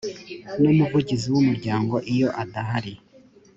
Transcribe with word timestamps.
n 0.61 0.63
umuvugizi 0.71 1.27
w 1.33 1.35
umuryango 1.41 1.95
iyo 2.13 2.29
adahari 2.43 2.93